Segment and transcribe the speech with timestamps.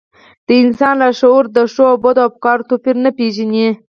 [0.47, 3.67] د انسان لاشعور د ښو او بدو افکارو توپير نه پېژني.